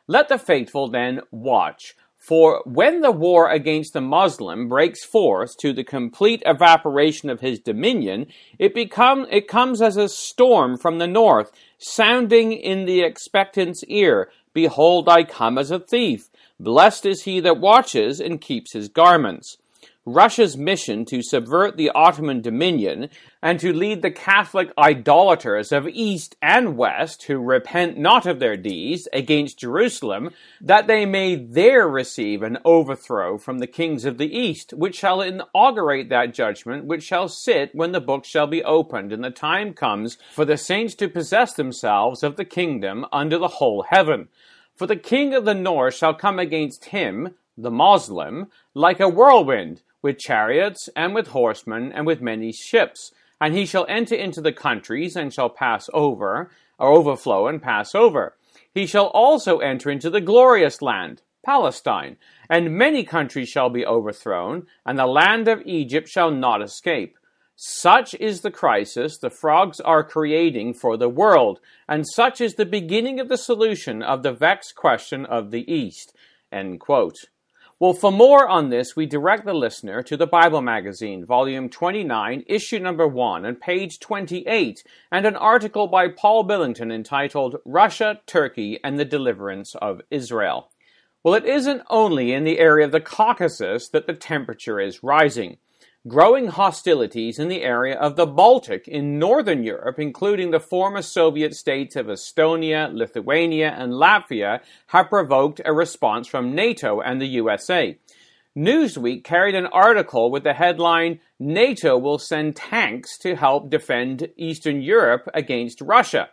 Let 0.07 0.29
the 0.29 0.39
faithful 0.39 0.89
then 0.89 1.23
watch. 1.33 1.97
For 2.17 2.63
when 2.65 3.01
the 3.01 3.11
war 3.11 3.51
against 3.51 3.93
the 3.93 4.01
Moslem 4.01 4.69
breaks 4.69 5.05
forth 5.05 5.57
to 5.57 5.73
the 5.73 5.83
complete 5.83 6.45
evaporation 6.47 7.29
of 7.29 7.41
his 7.41 7.59
dominion, 7.59 8.29
it 8.57 8.73
become 8.73 9.27
it 9.33 9.49
comes 9.49 9.83
as 9.83 9.97
a 9.97 10.09
storm 10.09 10.79
from 10.79 10.99
the 10.99 11.09
north, 11.09 11.51
sounding 11.79 12.53
in 12.53 12.85
the 12.85 13.03
expectant's 13.03 13.83
ear, 13.89 14.31
Behold, 14.55 15.09
I 15.09 15.25
come 15.25 15.59
as 15.59 15.73
a 15.73 15.81
thief. 15.81 16.31
Blessed 16.61 17.05
is 17.05 17.25
he 17.25 17.41
that 17.41 17.59
watches 17.59 18.21
and 18.21 18.41
keeps 18.41 18.75
his 18.75 18.89
garments. 18.89 19.57
Russia's 20.09 20.57
mission 20.57 21.05
to 21.07 21.21
subvert 21.21 21.77
the 21.77 21.91
Ottoman 21.91 22.41
dominion 22.41 23.11
and 23.43 23.59
to 23.59 23.73
lead 23.73 24.03
the 24.03 24.11
Catholic 24.13 24.71
idolaters 24.79 25.73
of 25.73 25.89
East 25.89 26.37
and 26.41 26.77
West 26.77 27.25
who 27.25 27.39
repent 27.39 27.99
not 27.99 28.25
of 28.25 28.39
their 28.39 28.57
deeds 28.57 29.09
against 29.13 29.59
Jerusalem, 29.59 30.31
that 30.61 30.87
they 30.87 31.07
may 31.07 31.35
there 31.35 31.89
receive 31.89 32.45
an 32.45 32.59
overthrow 32.65 33.37
from 33.37 33.59
the 33.59 33.67
kings 33.67 34.05
of 34.05 34.17
the 34.17 34.33
East, 34.33 34.73
which 34.73 34.95
shall 34.95 35.21
inaugurate 35.21 36.09
that 36.09 36.33
judgment 36.33 36.85
which 36.85 37.03
shall 37.03 37.29
sit 37.29 37.75
when 37.75 37.91
the 37.91 38.01
book 38.01 38.25
shall 38.25 38.47
be 38.47 38.63
opened, 38.63 39.13
and 39.13 39.25
the 39.25 39.31
time 39.31 39.75
comes 39.75 40.19
for 40.33 40.45
the 40.45 40.57
saints 40.57 40.95
to 40.95 41.09
possess 41.09 41.53
themselves 41.55 42.23
of 42.23 42.37
the 42.37 42.45
kingdom 42.45 43.05
under 43.13 43.39
the 43.39 43.49
whole 43.49 43.85
heaven. 43.91 44.29
For 44.77 44.87
the 44.87 44.95
king 44.95 45.35
of 45.35 45.45
the 45.45 45.55
north 45.55 45.95
shall 45.95 46.15
come 46.15 46.39
against 46.39 46.87
him, 46.87 47.35
the 47.59 47.73
Moslem, 47.73 48.53
like 48.73 49.01
a 49.01 49.09
whirlwind, 49.09 49.83
with 50.03 50.19
chariots, 50.19 50.89
and 50.95 51.15
with 51.15 51.29
horsemen, 51.29 51.93
and 51.93 52.07
with 52.07 52.21
many 52.21 52.53
ships. 52.53 53.13
And 53.41 53.55
he 53.55 53.67
shall 53.67 53.87
enter 53.89 54.15
into 54.15 54.41
the 54.41 54.53
countries, 54.53 55.17
and 55.17 55.33
shall 55.33 55.51
pass 55.51 55.89
over, 55.93 56.51
or 56.79 56.89
overflow 56.89 57.47
and 57.47 57.63
pass 57.63 57.95
over. 57.95 58.37
He 58.73 58.87
shall 58.87 59.07
also 59.07 59.59
enter 59.59 59.91
into 59.91 60.11
the 60.11 60.21
glorious 60.21 60.83
land, 60.83 61.23
Palestine, 61.45 62.17
and 62.51 62.77
many 62.77 63.05
countries 63.05 63.49
shall 63.49 63.71
be 63.71 63.87
overthrown, 63.87 64.67
and 64.85 64.99
the 64.99 65.07
land 65.07 65.49
of 65.49 65.63
Egypt 65.65 66.09
shall 66.09 66.31
not 66.31 66.61
escape. 66.61 67.17
Such 67.55 68.15
is 68.15 68.43
the 68.43 68.51
crisis 68.51 69.17
the 69.17 69.31
frogs 69.31 69.81
are 69.81 70.05
creating 70.05 70.75
for 70.75 70.99
the 70.99 71.09
world, 71.09 71.59
and 71.89 72.05
such 72.07 72.43
is 72.43 72.55
the 72.55 72.67
beginning 72.67 73.19
of 73.19 73.29
the 73.29 73.39
solution 73.39 74.03
of 74.03 74.23
the 74.23 74.33
vexed 74.33 74.75
question 74.75 75.25
of 75.25 75.51
the 75.51 75.71
East. 75.73 76.15
Well, 77.79 77.93
for 77.93 78.11
more 78.11 78.49
on 78.49 78.71
this, 78.71 78.97
we 78.97 79.05
direct 79.05 79.45
the 79.45 79.53
listener 79.53 80.03
to 80.05 80.17
the 80.17 80.27
Bible 80.27 80.63
Magazine, 80.63 81.27
Volume 81.27 81.69
29, 81.69 82.45
Issue 82.47 82.79
Number 82.79 83.07
1, 83.07 83.45
and 83.45 83.61
page 83.61 84.01
28, 84.01 84.83
and 85.13 85.27
an 85.27 85.37
article 85.37 85.87
by 85.87 86.09
Paul 86.09 86.45
Billington 86.45 86.91
entitled 86.91 87.57
Russia, 87.67 88.23
Turkey, 88.25 88.81
and 88.83 88.99
the 88.99 89.05
Deliverance 89.05 89.75
of 89.75 90.01
Israel. 90.11 90.71
Well, 91.23 91.35
it 91.35 91.45
isn't 91.45 91.83
only 91.91 92.33
in 92.33 92.45
the 92.45 92.61
area 92.61 92.87
of 92.87 92.93
the 92.93 93.01
Caucasus 93.01 93.91
that 93.91 94.07
the 94.07 94.15
temperature 94.15 94.81
is 94.81 95.03
rising. 95.03 95.59
Growing 96.07 96.49
hostilities 96.49 97.41
in 97.41 97.49
the 97.49 97.63
area 97.63 97.97
of 97.97 98.15
the 98.15 98.27
Baltic 98.27 98.87
in 98.87 99.19
northern 99.19 99.65
Europe, 99.65 99.99
including 99.99 100.53
the 100.53 100.61
former 100.61 101.03
Soviet 101.03 101.53
states 101.57 101.97
of 101.97 102.07
Estonia, 102.07 102.95
Lithuania, 102.95 103.71
and 103.73 103.93
Latvia, 103.93 104.61
have 104.89 105.09
provoked 105.09 105.61
a 105.65 105.73
response 105.73 106.29
from 106.29 106.55
NATO 106.55 107.01
and 107.01 107.21
the 107.21 107.27
USA. 107.27 107.99
Newsweek 108.57 109.25
carried 109.25 109.57
an 109.57 109.67
article 109.67 110.31
with 110.31 110.45
the 110.45 110.55
headline 110.55 111.19
NATO 111.41 111.99
will 111.99 112.19
send 112.19 112.55
tanks 112.55 113.19
to 113.19 113.35
help 113.35 113.69
defend 113.69 114.29
Eastern 114.37 114.83
Europe 114.83 115.29
against 115.35 115.81
Russia. 115.81 116.29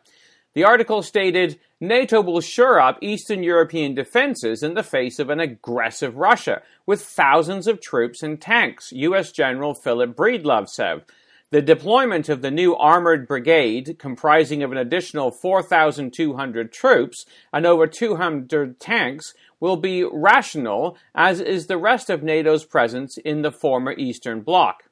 The 0.55 0.63
article 0.63 1.01
stated 1.01 1.59
NATO 1.79 2.21
will 2.21 2.39
shore 2.39 2.79
up 2.79 2.99
Eastern 3.01 3.41
European 3.41 3.95
defenses 3.95 4.61
in 4.61 4.75
the 4.75 4.83
face 4.83 5.17
of 5.17 5.31
an 5.31 5.39
aggressive 5.39 6.15
Russia, 6.15 6.61
with 6.85 7.01
thousands 7.01 7.67
of 7.67 7.81
troops 7.81 8.21
and 8.21 8.39
tanks, 8.39 8.91
U.S. 8.91 9.31
General 9.31 9.73
Philip 9.73 10.15
Breedlove 10.15 10.69
said. 10.69 11.05
The 11.49 11.61
deployment 11.61 12.29
of 12.29 12.41
the 12.41 12.51
new 12.51 12.75
armored 12.75 13.27
brigade, 13.27 13.97
comprising 13.97 14.61
of 14.61 14.71
an 14.71 14.77
additional 14.77 15.31
4,200 15.31 16.71
troops 16.71 17.25
and 17.51 17.65
over 17.65 17.87
200 17.87 18.79
tanks, 18.79 19.33
will 19.59 19.77
be 19.77 20.03
rational, 20.03 20.97
as 21.15 21.39
is 21.39 21.65
the 21.65 21.77
rest 21.77 22.09
of 22.09 22.21
NATO's 22.21 22.65
presence 22.65 23.17
in 23.17 23.41
the 23.41 23.51
former 23.51 23.93
Eastern 23.93 24.41
Bloc, 24.41 24.83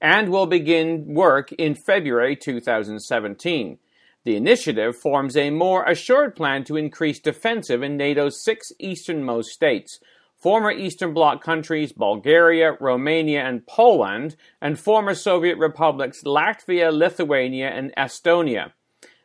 and 0.00 0.28
will 0.28 0.46
begin 0.46 1.14
work 1.14 1.52
in 1.52 1.74
February 1.74 2.36
2017. 2.36 3.78
The 4.26 4.34
initiative 4.34 4.96
forms 4.96 5.36
a 5.36 5.50
more 5.50 5.84
assured 5.84 6.34
plan 6.34 6.64
to 6.64 6.76
increase 6.76 7.20
defensive 7.20 7.84
in 7.84 7.96
NATO's 7.96 8.42
six 8.42 8.72
easternmost 8.80 9.50
states, 9.50 10.00
former 10.36 10.72
Eastern 10.72 11.14
Bloc 11.14 11.44
countries 11.44 11.92
Bulgaria, 11.92 12.72
Romania, 12.80 13.44
and 13.44 13.64
Poland, 13.68 14.34
and 14.60 14.80
former 14.80 15.14
Soviet 15.14 15.58
republics 15.58 16.24
Latvia, 16.26 16.92
Lithuania, 16.92 17.68
and 17.68 17.94
Estonia. 17.96 18.72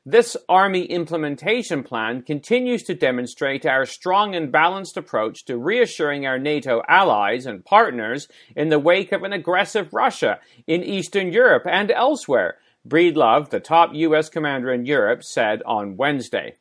This 0.06 0.38
Army 0.48 0.86
implementation 0.86 1.82
plan 1.82 2.22
continues 2.22 2.84
to 2.84 2.94
demonstrate 2.94 3.66
our 3.66 3.88
strong 3.88 4.36
and 4.36 4.52
balanced 4.52 4.98
approach 4.98 5.46
to 5.46 5.58
reassuring 5.58 6.28
our 6.28 6.38
NATO 6.38 6.84
allies 6.88 7.48
and 7.48 7.66
partners 7.66 8.28
in 8.56 8.70
the 8.70 8.78
wake 8.78 9.12
of 9.12 9.24
an 9.24 9.34
aggressive 9.34 9.94
Russia 9.94 10.40
in 10.68 10.84
Eastern 10.84 11.32
Europe 11.32 11.64
and 11.66 11.90
elsewhere, 11.90 12.58
Breedlove, 12.88 13.50
the 13.50 13.60
top 13.60 13.94
U.S. 13.94 14.30
commander 14.30 14.72
in 14.72 14.86
Europe, 14.86 15.24
said 15.24 15.62
on 15.66 15.98
Wednesday. 15.98 16.56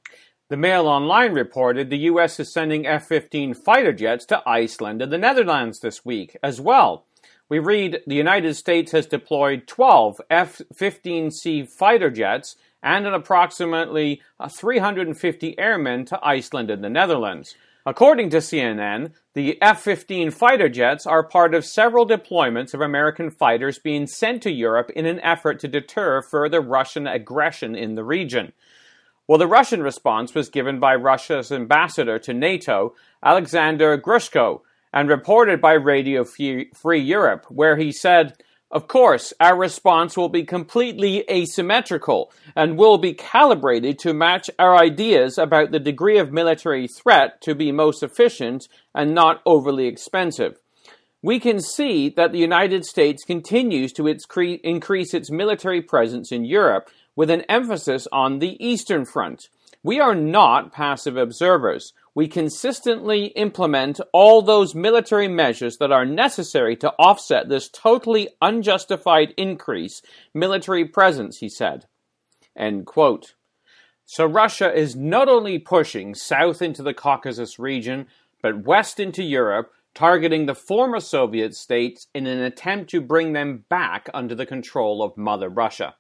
The 0.49 0.57
Mail 0.57 0.89
Online 0.89 1.33
reported 1.33 1.91
the 1.91 1.99
U.S. 1.99 2.41
is 2.41 2.53
sending 2.53 2.87
F 2.87 3.07
15 3.07 3.55
fighter 3.55 3.93
jets 3.93 4.27
to 4.27 4.43
Iceland 4.47 5.01
and 5.01 5.13
the 5.13 5.19
Netherlands 5.19 5.81
this 5.81 6.05
week 6.05 6.37
as 6.43 6.61
well. 6.61 7.07
We 7.49 7.59
read 7.59 8.03
the 8.07 8.17
United 8.17 8.55
States 8.55 8.93
has 8.93 9.07
deployed 9.07 9.67
12 9.67 10.21
F 10.31 10.61
15C 10.75 11.69
fighter 11.69 12.11
jets 12.11 12.57
and 12.83 13.07
an 13.07 13.15
approximately 13.15 14.23
350 14.49 15.59
airmen 15.59 16.05
to 16.07 16.19
Iceland 16.23 16.71
and 16.71 16.83
the 16.83 16.91
Netherlands. 16.91 17.55
According 17.91 18.31
to 18.31 18.37
CNN, 18.37 19.15
the 19.35 19.61
F 19.61 19.83
15 19.83 20.31
fighter 20.31 20.69
jets 20.69 21.09
are 21.09 21.27
part 21.27 21.57
of 21.57 21.65
several 21.65 22.07
deployments 22.07 22.73
of 22.73 22.81
American 22.81 23.33
fighters 23.33 23.81
being 23.81 24.07
sent 24.07 24.45
to 24.45 24.53
Europe 24.53 24.91
in 24.95 25.07
an 25.07 25.19
effort 25.23 25.59
to 25.59 25.67
deter 25.67 26.23
further 26.23 26.61
Russian 26.61 27.09
aggression 27.09 27.75
in 27.75 27.97
the 27.97 28.05
region. 28.05 28.53
Well, 29.27 29.39
the 29.39 29.49
Russian 29.49 29.83
response 29.83 30.37
was 30.37 30.49
given 30.49 30.79
by 30.79 30.95
Russia's 30.95 31.51
ambassador 31.51 32.21
to 32.21 32.33
NATO, 32.33 32.95
Alexander 33.25 33.99
Grushko, 33.99 34.61
and 34.93 35.09
reported 35.09 35.61
by 35.61 35.73
Radio 35.73 36.23
Free 36.23 37.01
Europe, 37.01 37.47
where 37.49 37.77
he 37.77 37.91
said, 37.91 38.41
of 38.73 38.87
course, 38.87 39.33
our 39.41 39.57
response 39.57 40.17
will 40.17 40.29
be 40.29 40.45
completely 40.45 41.25
asymmetrical 41.29 42.31
and 42.55 42.79
will 42.79 42.99
be 42.99 43.15
calibrated 43.15 43.99
to 44.01 44.15
match 44.15 44.49
our 44.61 44.77
ideas 44.77 45.39
about 45.39 45.73
the 45.73 45.81
degree 45.81 46.19
of 46.19 46.33
military 46.33 46.87
threat 46.87 47.41
to 47.43 47.57
be 47.57 47.73
most 47.73 48.05
efficient 48.05 48.69
and 48.95 49.13
not 49.13 49.43
overly 49.45 49.87
expensive. 49.87 50.57
We 51.21 51.41
can 51.41 51.61
see 51.61 52.11
that 52.11 52.31
the 52.31 52.39
United 52.39 52.85
States 52.85 53.25
continues 53.25 53.93
to 53.95 54.07
increase 54.07 55.15
its 55.15 55.31
military 55.33 55.83
presence 55.83 56.31
in 56.31 56.45
Europe 56.45 56.89
with 57.17 57.29
an 57.29 57.43
emphasis 57.43 58.07
on 58.13 58.39
the 58.39 58.57
Eastern 58.65 59.05
Front. 59.05 59.49
We 59.83 59.99
are 59.99 60.15
not 60.15 60.73
passive 60.73 61.17
observers 61.17 61.93
we 62.15 62.29
consistently 62.29 63.27
implement 63.37 64.01
all 64.13 64.43
those 64.43 64.75
military 64.75 65.29
measures 65.29 65.77
that 65.79 65.93
are 65.93 66.05
necessary 66.05 66.77
to 66.77 66.93
offset 66.99 67.49
this 67.49 67.69
totally 67.69 68.29
unjustified 68.43 69.33
increase 69.37 70.03
military 70.35 70.85
presence, 70.85 71.39
he 71.39 71.49
said. 71.49 71.87
So 74.05 74.27
Russia 74.27 74.75
is 74.75 74.97
not 74.97 75.29
only 75.29 75.59
pushing 75.59 76.15
south 76.15 76.61
into 76.61 76.83
the 76.83 76.95
Caucasus 76.95 77.59
region, 77.59 78.07
but 78.43 78.65
west 78.65 78.99
into 78.99 79.23
Europe, 79.23 79.71
targeting 79.95 80.47
the 80.47 80.55
former 80.55 80.99
Soviet 80.99 81.55
states 81.55 82.09
in 82.15 82.27
an 82.27 82.41
attempt 82.41 82.91
to 82.91 83.01
bring 83.01 83.33
them 83.33 83.65
back 83.69 84.09
under 84.13 84.35
the 84.35 84.47
control 84.47 85.03
of 85.03 85.17
Mother 85.17 85.49
Russia. 85.49 85.95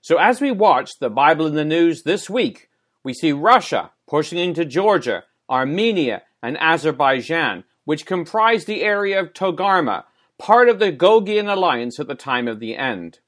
So 0.00 0.16
as 0.16 0.40
we 0.40 0.50
watch 0.52 0.98
the 0.98 1.10
Bible 1.10 1.46
in 1.46 1.54
the 1.54 1.64
news 1.64 2.04
this 2.04 2.30
week, 2.30 2.68
we 3.02 3.12
see 3.12 3.32
Russia 3.32 3.90
pushing 4.08 4.38
into 4.38 4.64
Georgia, 4.64 5.24
Armenia, 5.50 6.22
and 6.42 6.56
Azerbaijan, 6.58 7.64
which 7.84 8.06
comprised 8.06 8.66
the 8.66 8.82
area 8.82 9.20
of 9.20 9.32
Togarmah, 9.32 10.04
part 10.38 10.68
of 10.68 10.78
the 10.78 10.92
Gogian 10.92 11.52
alliance 11.52 11.98
at 11.98 12.06
the 12.06 12.14
time 12.14 12.48
of 12.48 12.60
the 12.60 12.76
end. 12.76 13.18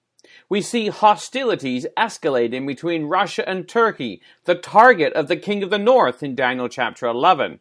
We 0.48 0.60
see 0.60 0.88
hostilities 0.88 1.86
escalating 1.96 2.66
between 2.66 3.06
Russia 3.06 3.46
and 3.48 3.68
Turkey, 3.68 4.22
the 4.44 4.54
target 4.54 5.12
of 5.14 5.28
the 5.28 5.36
King 5.36 5.62
of 5.62 5.70
the 5.70 5.78
North 5.78 6.22
in 6.22 6.34
Daniel 6.34 6.68
chapter 6.68 7.06
11. 7.06 7.60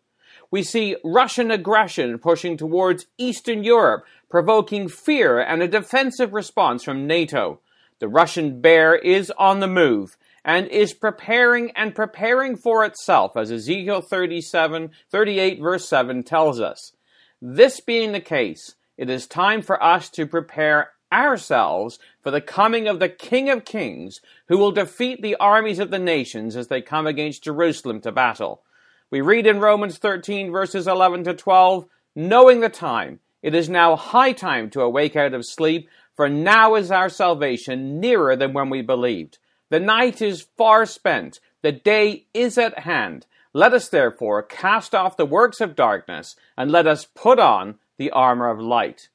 We 0.51 0.63
see 0.63 0.97
Russian 1.03 1.49
aggression 1.51 2.19
pushing 2.19 2.57
towards 2.57 3.07
Eastern 3.17 3.63
Europe, 3.63 4.05
provoking 4.29 4.89
fear 4.89 5.39
and 5.39 5.63
a 5.63 5.67
defensive 5.67 6.33
response 6.33 6.83
from 6.83 7.07
NATO. 7.07 7.61
The 7.99 8.09
Russian 8.09 8.61
bear 8.61 8.95
is 8.95 9.31
on 9.37 9.59
the 9.59 9.67
move, 9.67 10.17
and 10.43 10.67
is 10.67 10.93
preparing 10.93 11.71
and 11.71 11.93
preparing 11.95 12.55
for 12.55 12.83
itself, 12.83 13.37
as 13.37 13.51
Ezekiel 13.51 14.01
37, 14.01 14.91
38, 15.09 15.59
verse 15.59 15.87
7 15.87 16.23
tells 16.23 16.59
us. 16.59 16.93
This 17.41 17.79
being 17.79 18.11
the 18.11 18.19
case, 18.19 18.75
it 18.97 19.09
is 19.09 19.27
time 19.27 19.61
for 19.61 19.81
us 19.81 20.09
to 20.11 20.25
prepare 20.25 20.91
ourselves 21.11 21.99
for 22.21 22.31
the 22.31 22.41
coming 22.41 22.87
of 22.87 22.99
the 22.99 23.09
King 23.09 23.49
of 23.49 23.65
Kings, 23.65 24.21
who 24.47 24.57
will 24.57 24.71
defeat 24.71 25.21
the 25.21 25.35
armies 25.35 25.79
of 25.79 25.91
the 25.91 25.99
nations 25.99 26.55
as 26.55 26.67
they 26.67 26.81
come 26.81 27.05
against 27.05 27.43
Jerusalem 27.43 28.01
to 28.01 28.11
battle. 28.11 28.61
We 29.09 29.21
read 29.21 29.45
in 29.45 29.59
Romans 29.59 29.97
13, 29.97 30.51
verses 30.51 30.87
11 30.87 31.25
to 31.25 31.33
12, 31.33 31.85
knowing 32.15 32.61
the 32.61 32.69
time, 32.69 33.19
it 33.41 33.55
is 33.55 33.69
now 33.69 33.95
high 33.95 34.31
time 34.31 34.69
to 34.71 34.81
awake 34.81 35.15
out 35.15 35.33
of 35.33 35.45
sleep, 35.45 35.89
for 36.15 36.29
now 36.29 36.75
is 36.75 36.91
our 36.91 37.09
salvation 37.09 37.99
nearer 37.99 38.35
than 38.35 38.53
when 38.53 38.69
we 38.69 38.81
believed. 38.81 39.39
The 39.71 39.79
night 39.79 40.21
is 40.21 40.49
far 40.57 40.85
spent, 40.85 41.39
the 41.61 41.71
day 41.71 42.25
is 42.33 42.57
at 42.57 42.79
hand. 42.79 43.25
Let 43.53 43.73
us 43.73 43.87
therefore 43.87 44.43
cast 44.43 44.93
off 44.93 45.15
the 45.15 45.25
works 45.25 45.61
of 45.61 45.77
darkness, 45.77 46.35
and 46.57 46.69
let 46.69 46.87
us 46.87 47.05
put 47.15 47.39
on 47.39 47.75
the 47.97 48.11
armor 48.11 48.49
of 48.49 48.59
light. 48.59 49.07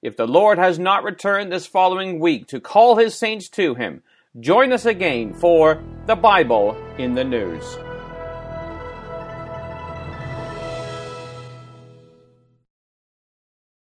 If 0.00 0.16
the 0.16 0.26
Lord 0.26 0.56
has 0.56 0.78
not 0.78 1.04
returned 1.04 1.52
this 1.52 1.66
following 1.66 2.20
week 2.20 2.46
to 2.46 2.58
call 2.58 2.96
his 2.96 3.14
saints 3.14 3.50
to 3.50 3.74
him, 3.74 4.02
join 4.40 4.72
us 4.72 4.86
again 4.86 5.34
for 5.34 5.84
the 6.06 6.16
Bible 6.16 6.74
in 6.96 7.14
the 7.14 7.24
News. 7.24 7.76